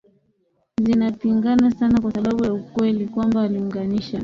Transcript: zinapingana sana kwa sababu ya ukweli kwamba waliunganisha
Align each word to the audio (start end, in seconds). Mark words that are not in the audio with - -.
zinapingana 0.83 1.71
sana 1.71 2.01
kwa 2.01 2.11
sababu 2.11 2.43
ya 2.45 2.53
ukweli 2.53 3.07
kwamba 3.07 3.39
waliunganisha 3.39 4.19